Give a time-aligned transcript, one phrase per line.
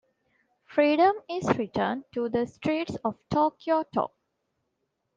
[0.65, 4.07] Freedom is returned to the streets of Tokyo-to.